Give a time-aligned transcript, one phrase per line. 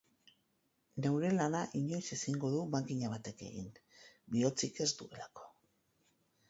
[1.05, 3.69] Neure lana inoiz ezingo du makina batek egin,
[4.37, 5.49] bihotzik ez duelako.